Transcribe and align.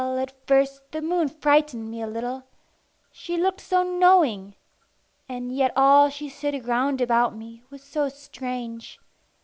Well, 0.03 0.17
at 0.17 0.33
first, 0.47 0.81
the 0.91 0.99
moon 0.99 1.27
frightened 1.29 1.91
me 1.91 2.01
a 2.01 2.07
little 2.07 2.47
she 3.11 3.37
looked 3.37 3.61
so 3.61 3.83
knowing, 3.83 4.55
and 5.29 5.55
yet 5.55 5.71
all 5.75 6.09
she 6.09 6.27
said 6.27 6.65
round 6.65 7.01
about 7.01 7.35
me 7.37 7.61
was 7.69 7.83
so 7.83 8.09
strange. 8.09 8.99